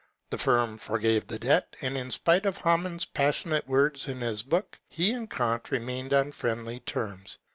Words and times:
The 0.31 0.37
firm 0.39 0.79
forgave 0.79 1.27
the 1.27 1.37
debt; 1.37 1.75
and 1.81 1.95
in 1.95 2.09
spite 2.09 2.47
of 2.47 2.57
Hamann's 2.57 3.05
passionate 3.05 3.67
words 3.67 4.07
in 4.07 4.19
his 4.21 4.41
book, 4.41 4.79
he 4.89 5.11
and 5.11 5.29
Kant 5.29 5.69
remained 5.69 6.11
on 6.11 6.31
friendly 6.31 6.79
terms. 6.79 7.37